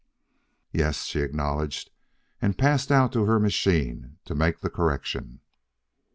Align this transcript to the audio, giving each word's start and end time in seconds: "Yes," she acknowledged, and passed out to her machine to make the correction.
"Yes," 0.73 1.03
she 1.05 1.19
acknowledged, 1.19 1.91
and 2.41 2.57
passed 2.57 2.91
out 2.91 3.11
to 3.13 3.25
her 3.25 3.39
machine 3.39 4.17
to 4.25 4.33
make 4.33 4.61
the 4.61 4.69
correction. 4.71 5.41